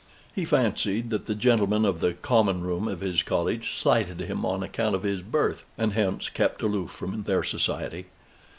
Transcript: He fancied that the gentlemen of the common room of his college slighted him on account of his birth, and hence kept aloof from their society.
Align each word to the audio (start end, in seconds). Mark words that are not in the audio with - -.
He 0.33 0.45
fancied 0.45 1.11
that 1.11 1.27
the 1.27 1.35
gentlemen 1.35 1.85
of 1.85 1.99
the 1.99 2.13
common 2.15 2.61
room 2.61 2.87
of 2.87 3.01
his 3.01 3.21
college 3.21 3.75
slighted 3.75 4.19
him 4.21 4.43
on 4.47 4.63
account 4.63 4.95
of 4.95 5.03
his 5.03 5.21
birth, 5.21 5.63
and 5.77 5.93
hence 5.93 6.27
kept 6.27 6.63
aloof 6.63 6.89
from 6.89 7.21
their 7.21 7.43
society. 7.43 8.07